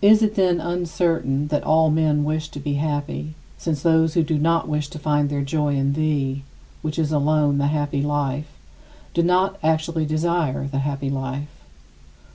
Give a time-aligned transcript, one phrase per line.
[0.00, 4.38] Is it, then, uncertain that all men wish to be happy, since those who do
[4.38, 6.42] not wish to find their joy in thee
[6.80, 8.48] which is alone the happy life
[9.12, 11.50] do not actually desire the happy life?